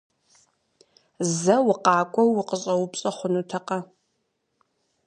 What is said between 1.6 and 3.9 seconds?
укъакӀуэу укъыщӀэупщӀэ хъунутэкъэ?